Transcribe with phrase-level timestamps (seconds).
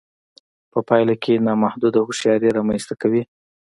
[0.71, 3.23] په پايله کې نامحدوده هوښياري رامنځته کوي.